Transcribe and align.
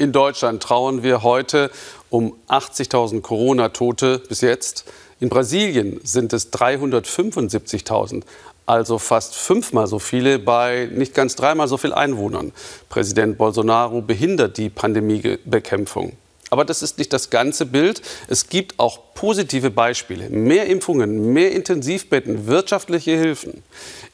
In 0.00 0.12
Deutschland 0.12 0.62
trauern 0.62 1.02
wir 1.02 1.24
heute 1.24 1.72
um 2.08 2.36
80.000 2.48 3.20
Corona-Tote 3.20 4.20
bis 4.28 4.42
jetzt. 4.42 4.84
In 5.18 5.28
Brasilien 5.28 6.00
sind 6.04 6.32
es 6.32 6.52
375.000, 6.52 8.22
also 8.64 8.98
fast 8.98 9.34
fünfmal 9.34 9.88
so 9.88 9.98
viele 9.98 10.38
bei 10.38 10.88
nicht 10.92 11.14
ganz 11.14 11.34
dreimal 11.34 11.66
so 11.66 11.78
viel 11.78 11.92
Einwohnern. 11.92 12.52
Präsident 12.88 13.38
Bolsonaro 13.38 14.00
behindert 14.00 14.56
die 14.56 14.70
Pandemiebekämpfung. 14.70 16.12
Aber 16.50 16.64
das 16.64 16.82
ist 16.82 16.98
nicht 16.98 17.12
das 17.12 17.30
ganze 17.30 17.66
Bild. 17.66 18.00
Es 18.28 18.48
gibt 18.48 18.78
auch 18.78 19.00
positive 19.14 19.70
Beispiele. 19.70 20.30
Mehr 20.30 20.66
Impfungen, 20.66 21.32
mehr 21.32 21.50
Intensivbetten, 21.50 22.46
wirtschaftliche 22.46 23.16
Hilfen. 23.18 23.64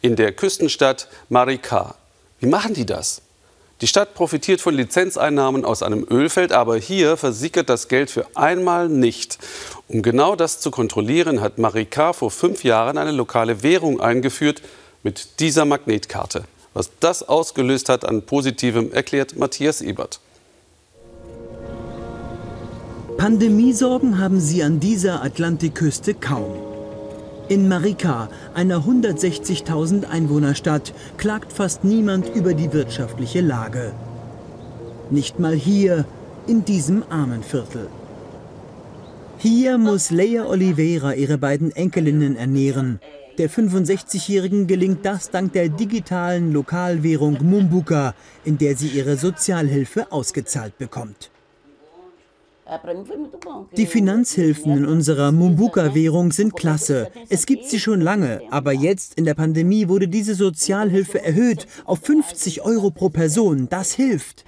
In 0.01 0.17
der 0.17 0.33
Küstenstadt 0.33 1.09
Maricá. 1.31 1.97
Wie 2.41 2.47
machen 2.47 2.73
die 2.73 2.87
das? 2.87 3.21
Die 3.85 3.89
Stadt 3.89 4.15
profitiert 4.15 4.63
von 4.63 4.75
Lizenzeinnahmen 4.75 5.67
aus 5.67 5.83
einem 5.83 6.07
Ölfeld, 6.11 6.53
aber 6.53 6.79
hier 6.79 7.19
versickert 7.19 7.69
das 7.69 7.89
Geld 7.89 8.11
für 8.11 8.25
einmal 8.35 8.89
nicht. 8.89 9.37
Um 9.89 10.01
genau 10.01 10.37
das 10.37 10.59
zu 10.59 10.71
kontrollieren, 10.71 11.43
hat 11.43 11.59
Marika 11.59 12.15
vor 12.15 12.31
fünf 12.31 12.65
Jahren 12.65 12.97
eine 12.97 13.13
lokale 13.13 13.63
Währung 13.63 14.01
eingeführt 14.01 14.63
mit 15.03 15.39
dieser 15.39 15.67
Magnetkarte. 15.67 16.45
Was 16.73 16.93
das 16.99 17.29
ausgelöst 17.29 17.91
hat 17.91 18.07
an 18.07 18.23
Positivem, 18.23 18.91
erklärt 18.91 19.37
Matthias 19.37 19.83
Ebert. 19.83 20.19
Pandemiesorgen 23.19 24.19
haben 24.19 24.41
sie 24.41 24.63
an 24.63 24.81
dieser 24.81 25.23
Atlantikküste 25.23 26.15
kaum. 26.15 26.64
In 27.47 27.69
Marika, 27.69 28.31
einer 28.55 28.79
160.000 28.79 30.09
Einwohnerstadt, 30.09 30.95
klagt 31.19 31.53
fast 31.53 31.85
niemand 31.85 32.35
über 32.35 32.55
die 32.55 32.73
wirtschaftliche 32.73 33.43
Lage. 33.43 33.93
Nicht 35.11 35.39
mal 35.39 35.55
hier, 35.55 36.07
in 36.47 36.65
diesem 36.65 37.05
armen 37.11 37.43
Viertel. 37.43 37.89
Hier 39.37 39.77
muss 39.77 40.11
Leia 40.11 40.47
Oliveira 40.47 41.15
ihre 41.15 41.37
beiden 41.37 41.71
Enkelinnen 41.71 42.37
ernähren. 42.37 42.99
Der 43.37 43.51
65-Jährigen 43.51 44.67
gelingt 44.67 45.05
das 45.05 45.31
dank 45.31 45.53
der 45.53 45.69
digitalen 45.69 46.51
Lokalwährung 46.51 47.39
Mumbuka, 47.43 48.15
in 48.45 48.57
der 48.57 48.75
sie 48.75 48.89
ihre 48.89 49.17
Sozialhilfe 49.17 50.11
ausgezahlt 50.13 50.79
bekommt. 50.79 51.31
Die 53.77 53.87
Finanzhilfen 53.87 54.73
in 54.73 54.87
unserer 54.87 55.33
Mumbuka-Währung 55.33 56.33
sind 56.33 56.57
klasse. 56.57 57.09
Es 57.29 57.45
gibt 57.45 57.67
sie 57.67 57.79
schon 57.79 58.01
lange, 58.01 58.41
aber 58.51 58.73
jetzt 58.73 59.15
in 59.15 59.27
der 59.27 59.35
Pandemie 59.35 59.89
wurde 59.89 60.09
diese 60.09 60.35
Sozialhilfe 60.35 61.23
erhöht 61.23 61.67
auf 61.85 62.01
50 62.01 62.63
Euro 62.63 62.91
pro 62.91 63.11
Person. 63.11 63.69
Das 63.69 63.93
hilft. 63.93 64.45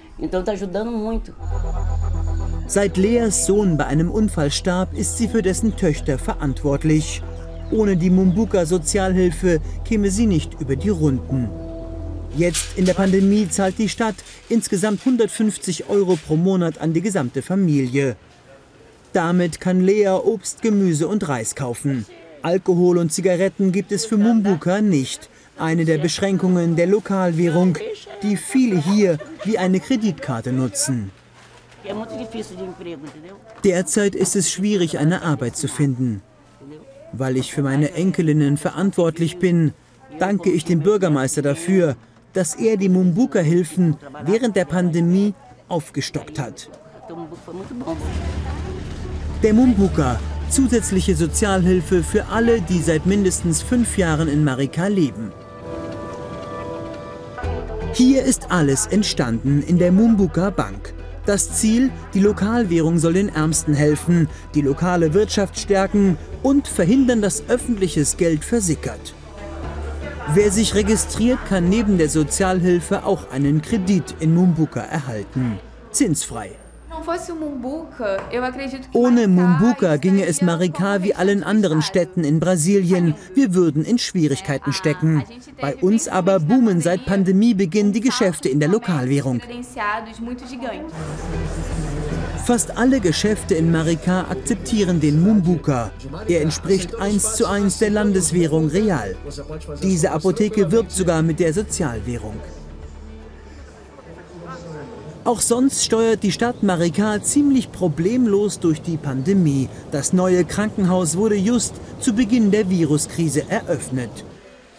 Seit 2.67 2.97
Leas 2.97 3.47
Sohn 3.47 3.77
bei 3.77 3.87
einem 3.87 4.11
Unfall 4.11 4.51
starb, 4.51 4.97
ist 4.97 5.19
sie 5.19 5.29
für 5.29 5.43
dessen 5.43 5.77
Töchter 5.77 6.19
verantwortlich. 6.19 7.23
Ohne 7.71 7.97
die 7.97 8.11
Mumbuka-Sozialhilfe 8.11 9.61
käme 9.85 10.11
sie 10.11 10.27
nicht 10.27 10.61
über 10.61 10.77
die 10.77 10.89
Runden. 10.89 11.51
Jetzt 12.37 12.77
in 12.77 12.85
der 12.85 12.93
Pandemie 12.93 13.49
zahlt 13.49 13.79
die 13.79 13.89
Stadt 13.89 14.17
insgesamt 14.51 15.01
150 15.01 15.89
Euro 15.89 16.17
pro 16.17 16.37
Monat 16.37 16.79
an 16.79 16.93
die 16.93 17.01
gesamte 17.01 17.41
Familie. 17.41 18.17
Damit 19.15 19.59
kann 19.59 19.81
Lea 19.81 20.09
Obst, 20.09 20.61
Gemüse 20.61 21.09
und 21.09 21.27
Reis 21.27 21.55
kaufen. 21.55 22.05
Alkohol 22.43 22.99
und 22.99 23.11
Zigaretten 23.11 23.73
gibt 23.73 23.91
es 23.91 24.05
für 24.05 24.19
Mumbuka 24.19 24.83
nicht. 24.83 25.31
Eine 25.59 25.87
der 25.87 25.97
Beschränkungen 25.97 26.77
der 26.77 26.87
Lokalwährung, 26.87 27.79
die 28.23 28.37
viele 28.37 28.79
hier 28.83 29.17
wie 29.45 29.57
eine 29.57 29.81
Kreditkarte 29.81 30.53
nutzen. 30.53 31.11
Derzeit 33.65 34.15
ist 34.15 34.37
es 34.37 34.53
schwierig, 34.53 34.99
eine 34.99 35.23
Arbeit 35.23 35.57
zu 35.57 35.69
finden. 35.69 36.21
Weil 37.13 37.39
ich 37.39 37.55
für 37.55 37.63
meine 37.63 37.93
Enkelinnen 37.93 38.59
verantwortlich 38.59 39.39
bin, 39.39 39.73
danke 40.19 40.51
ich 40.51 40.67
dem 40.67 40.81
Bürgermeister 40.81 41.41
dafür, 41.41 41.97
dass 42.37 42.55
er 42.55 42.77
die 42.77 42.91
Mumbuka-Hilfen 42.91 43.97
während 44.27 44.57
der 44.57 44.67
Pandemie 44.67 45.33
aufgestockt 45.69 46.39
hat. 46.39 46.69
Der 49.43 49.55
Mumbuka, 49.55 50.21
zusätzliche 50.51 51.17
Sozialhilfe 51.17 52.03
für 52.03 52.27
alle, 52.27 52.61
die 52.61 52.81
seit 52.81 53.07
mindestens 53.07 53.63
fünf 53.63 53.97
Jahren 53.97 54.29
in 54.29 54.45
Marika 54.45 54.87
leben. 54.87 55.33
Hier 57.95 58.23
ist 58.23 58.51
alles 58.51 58.87
entstanden 58.87 59.63
in 59.63 59.79
der 59.79 59.91
Mumbuka 59.91 60.51
Bank. 60.51 60.93
Das 61.25 61.55
Ziel, 61.55 61.91
die 62.13 62.21
Lokalwährung 62.21 62.99
soll 62.99 63.15
den 63.15 63.31
Ärmsten 63.31 63.73
helfen, 63.73 64.29
die 64.55 64.61
lokale 64.61 65.15
Wirtschaft 65.15 65.59
stärken 65.59 66.19
und 66.43 66.69
verhindern, 66.69 67.23
dass 67.23 67.49
öffentliches 67.49 68.19
Geld 68.19 68.45
versickert. 68.45 69.16
Wer 70.35 70.51
sich 70.51 70.75
registriert, 70.75 71.39
kann 71.49 71.69
neben 71.69 71.99
der 71.99 72.09
Sozialhilfe 72.09 73.05
auch 73.05 73.31
einen 73.31 73.63
Kredit 73.63 74.17
in 74.21 74.35
Mumbuka 74.35 74.81
erhalten. 74.81 75.59
Zinsfrei. 75.93 76.51
Ohne 78.93 79.29
Mumbuka 79.29 79.97
ginge 79.97 80.27
es 80.27 80.43
Maricá 80.43 81.03
wie 81.03 81.15
allen 81.15 81.45
anderen 81.45 81.83
Städten 81.83 82.25
in 82.25 82.41
Brasilien. 82.41 83.15
Wir 83.35 83.55
würden 83.55 83.85
in 83.85 83.99
Schwierigkeiten 83.99 84.73
stecken. 84.73 85.23
Bei 85.61 85.77
uns 85.77 86.09
aber 86.09 86.41
boomen 86.41 86.81
seit 86.81 87.07
Pandemiebeginn 87.07 87.93
die 87.93 88.01
Geschäfte 88.01 88.49
in 88.49 88.59
der 88.59 88.69
Lokalwährung. 88.69 89.41
Fast 92.47 92.77
alle 92.77 93.01
Geschäfte 93.01 93.57
in 93.57 93.73
Maricá 93.75 94.31
akzeptieren 94.31 95.01
den 95.01 95.21
Mumbuka. 95.21 95.91
Er 96.29 96.43
entspricht 96.43 96.95
eins 96.95 97.35
zu 97.35 97.45
eins 97.45 97.81
der 97.81 97.91
Landeswährung 97.91 98.69
Real. 98.69 99.17
Diese 99.83 100.13
Apotheke 100.13 100.71
wirbt 100.71 100.93
sogar 100.93 101.23
mit 101.23 101.41
der 101.41 101.53
Sozialwährung. 101.53 102.37
Auch 105.25 105.41
sonst 105.41 105.85
steuert 105.85 106.23
die 106.23 106.31
Stadt 106.31 106.63
Maricá 106.63 107.21
ziemlich 107.21 107.73
problemlos 107.73 108.61
durch 108.61 108.81
die 108.81 108.97
Pandemie. 108.97 109.69
Das 109.91 110.13
neue 110.13 110.45
Krankenhaus 110.45 111.17
wurde 111.17 111.35
just 111.35 111.75
zu 111.99 112.13
Beginn 112.13 112.53
der 112.53 112.71
Viruskrise 112.71 113.43
eröffnet. 113.51 114.25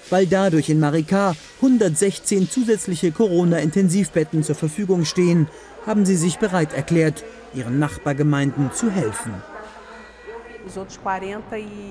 Weil 0.10 0.26
dadurch 0.26 0.70
in 0.70 0.80
Maricá 0.80 1.36
116 1.62 2.50
zusätzliche 2.50 3.12
Corona-Intensivbetten 3.12 4.44
zur 4.44 4.56
Verfügung 4.56 5.06
stehen, 5.06 5.48
haben 5.86 6.06
sie 6.06 6.16
sich 6.16 6.38
bereit 6.38 6.74
erklärt, 6.74 7.24
ihren 7.54 7.80
Nachbargemeinden 7.80 8.72
zu 8.74 8.90
helfen. 8.90 9.34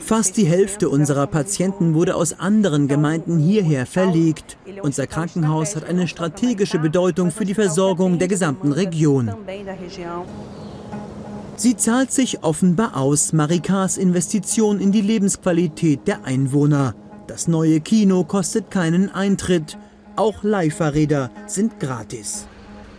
Fast 0.00 0.36
die 0.36 0.46
Hälfte 0.46 0.88
unserer 0.90 1.26
Patienten 1.26 1.94
wurde 1.94 2.14
aus 2.14 2.38
anderen 2.38 2.88
Gemeinden 2.88 3.38
hierher 3.38 3.86
verlegt. 3.86 4.58
Unser 4.82 5.06
Krankenhaus 5.06 5.76
hat 5.76 5.84
eine 5.84 6.08
strategische 6.08 6.78
Bedeutung 6.78 7.30
für 7.30 7.46
die 7.46 7.54
Versorgung 7.54 8.18
der 8.18 8.28
gesamten 8.28 8.72
Region. 8.72 9.34
Sie 11.56 11.76
zahlt 11.76 12.12
sich 12.12 12.44
offenbar 12.44 12.96
aus, 12.96 13.32
Marikas 13.32 13.96
Investition 13.96 14.78
in 14.78 14.92
die 14.92 15.00
Lebensqualität 15.00 16.06
der 16.06 16.24
Einwohner. 16.24 16.94
Das 17.26 17.48
neue 17.48 17.80
Kino 17.80 18.22
kostet 18.24 18.70
keinen 18.70 19.10
Eintritt. 19.10 19.76
Auch 20.14 20.44
Leihfahrräder 20.44 21.30
sind 21.46 21.80
gratis. 21.80 22.46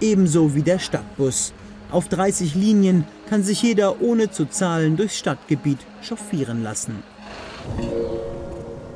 Ebenso 0.02 0.54
wie 0.54 0.64
der 0.64 0.80
Stadtbus. 0.80 1.54
Auf 1.92 2.10
30 2.10 2.54
Linien 2.54 3.06
kann 3.30 3.44
sich 3.44 3.62
jeder 3.62 4.02
ohne 4.02 4.30
zu 4.30 4.46
zahlen 4.46 4.98
durchs 4.98 5.18
Stadtgebiet 5.18 5.80
chauffieren 6.02 6.62
lassen. 6.62 7.04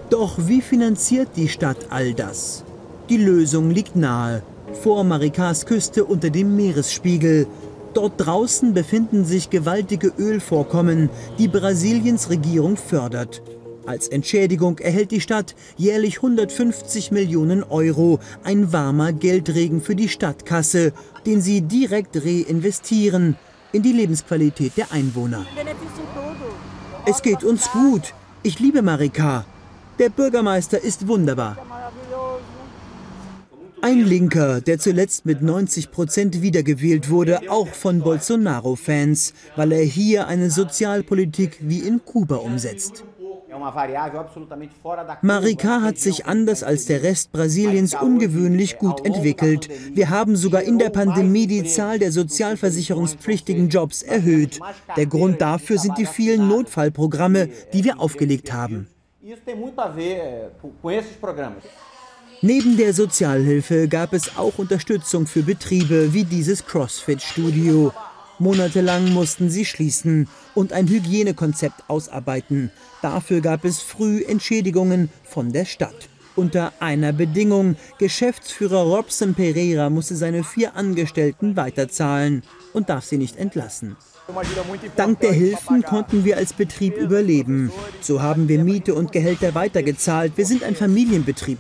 Doch 0.09 0.38
wie 0.38 0.62
finanziert 0.62 1.30
die 1.38 1.48
Stadt 1.48 1.88
all 1.90 2.13
das? 2.13 2.66
Die 3.09 3.18
Lösung 3.18 3.69
liegt 3.69 3.96
nahe, 3.96 4.44
vor 4.84 5.06
Marikas 5.06 5.66
Küste 5.66 6.03
unter 6.03 6.30
dem 6.30 6.58
Meeresspiegel. 6.58 7.48
Dort 7.94 8.13
draußen 8.18 8.74
befinden 8.74 9.24
sich 9.24 9.50
gewaltige 9.50 10.12
Ölvorkommen, 10.18 11.10
die 11.38 11.48
Brasiliens 11.48 12.30
Regierung 12.30 12.75
fördert. 12.75 13.42
Als 13.86 14.07
Entschädigung 14.07 14.78
erhält 14.80 15.12
die 15.12 15.22
Stadt 15.22 15.56
jährlich 15.75 16.18
150 16.18 17.12
Millionen 17.12 17.63
Euro, 17.63 18.19
ein 18.44 18.72
warmer 18.72 19.12
Geldregen 19.12 19.81
für 19.81 19.95
die 19.95 20.10
Stadtkasse, 20.10 20.94
den 21.25 21.42
sie 21.42 21.62
direkt 21.62 22.16
reinvestieren 22.18 23.36
in 23.72 23.81
die 23.81 23.94
Lebensqualität 23.94 24.78
der 24.78 24.92
Einwohner. 24.92 25.45
Es 27.06 27.22
geht 27.22 27.44
uns 27.44 27.72
gut. 27.72 28.13
Ich 28.44 28.60
liebe 28.60 28.81
Marika. 28.81 29.45
Der 29.98 30.10
Bürgermeister 30.10 30.81
ist 30.81 31.07
wunderbar. 31.07 31.57
Ein 33.84 34.06
Linker, 34.06 34.62
der 34.62 34.77
zuletzt 34.77 35.25
mit 35.25 35.42
90 35.42 35.89
Prozent 35.92 36.44
wiedergewählt 36.44 37.10
wurde, 37.10 37.50
auch 37.50 37.68
von 37.68 38.01
Bolsonaro-Fans, 38.01 39.34
weil 39.56 39.72
er 39.72 39.84
hier 39.84 40.27
eine 40.27 40.51
Sozialpolitik 40.51 41.57
wie 41.62 41.80
in 41.80 42.06
Kuba 42.06 42.36
umsetzt. 42.36 43.04
Maricá 45.22 45.81
hat 45.81 45.98
sich 45.98 46.25
anders 46.25 46.63
als 46.63 46.86
der 46.86 47.04
Rest 47.04 47.31
Brasiliens 47.31 47.96
ungewöhnlich 47.96 48.78
gut 48.78 49.06
entwickelt. 49.06 49.69
Wir 49.94 50.10
haben 50.10 50.36
sogar 50.36 50.63
in 50.63 50.78
der 50.80 50.90
Pandemie 50.90 51.48
die 51.48 51.63
Zahl 51.63 52.00
der 52.00 52.12
sozialversicherungspflichtigen 52.12 53.69
Jobs 53.69 54.02
erhöht. 54.02 54.60
Der 54.98 55.06
Grund 55.06 55.42
dafür 55.42 55.78
sind 55.78 55.98
die 55.98 56.06
vielen 56.06 56.48
Notfallprogramme, 56.48 57.50
die 57.74 57.84
wir 57.84 58.00
aufgelegt 58.00 58.52
haben. 58.52 58.88
Neben 62.44 62.75
der 62.75 62.94
Sozialhilfe 62.94 63.88
gab 63.88 64.13
es 64.13 64.36
auch 64.36 64.58
Unterstützung 64.58 65.28
für 65.28 65.44
Betriebe 65.44 66.12
wie 66.12 66.24
dieses 66.24 66.66
CrossFit-Studio. 66.66 67.94
Monatelang 68.41 69.13
mussten 69.13 69.51
sie 69.51 69.65
schließen 69.65 70.27
und 70.55 70.73
ein 70.73 70.88
Hygienekonzept 70.88 71.83
ausarbeiten. 71.88 72.71
Dafür 73.03 73.39
gab 73.39 73.65
es 73.65 73.81
früh 73.81 74.23
Entschädigungen 74.23 75.09
von 75.23 75.53
der 75.53 75.65
Stadt. 75.65 76.09
Unter 76.35 76.73
einer 76.79 77.13
Bedingung, 77.13 77.75
Geschäftsführer 77.99 78.81
Robson 78.81 79.35
Pereira 79.35 79.91
musste 79.91 80.15
seine 80.15 80.43
vier 80.43 80.75
Angestellten 80.75 81.55
weiterzahlen 81.55 82.41
und 82.73 82.89
darf 82.89 83.05
sie 83.05 83.19
nicht 83.19 83.38
entlassen. 83.38 83.95
Dank 84.95 85.19
der 85.19 85.33
Hilfen 85.33 85.83
konnten 85.83 86.25
wir 86.25 86.38
als 86.38 86.53
Betrieb 86.53 86.97
überleben. 86.97 87.71
So 87.99 88.23
haben 88.23 88.47
wir 88.47 88.63
Miete 88.63 88.95
und 88.95 89.11
Gehälter 89.11 89.53
weitergezahlt. 89.53 90.33
Wir 90.35 90.47
sind 90.47 90.63
ein 90.63 90.75
Familienbetrieb. 90.75 91.59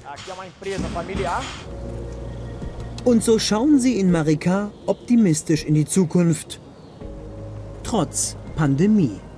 Und 3.03 3.23
so 3.23 3.37
schauen 3.37 3.79
sie 3.79 3.99
in 3.99 4.11
Marika 4.11 4.71
optimistisch 4.87 5.63
in 5.63 5.75
die 5.75 5.85
Zukunft. 5.85 6.59
Trotz 7.83 8.35
Pandemie. 8.55 9.30